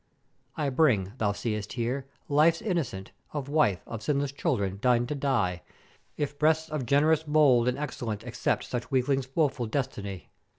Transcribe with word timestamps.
"'I 0.57 0.69
bring, 0.71 1.13
thou 1.19 1.31
seest 1.31 1.73
here, 1.73 2.07
lives 2.27 2.59
innocent, 2.59 3.11
of 3.33 3.47
wife, 3.47 3.83
of 3.85 4.01
sinless 4.01 4.31
children 4.31 4.79
dight 4.81 5.07
to 5.09 5.13
die; 5.13 5.61
if 6.17 6.39
breasts 6.39 6.69
of 6.69 6.87
gen'erous 6.87 7.27
mould 7.27 7.67
and 7.67 7.77
excellent 7.77 8.23
accept 8.23 8.63
such 8.63 8.89
weaklings' 8.89 9.27
woeful 9.35 9.67
destiny. 9.67 10.31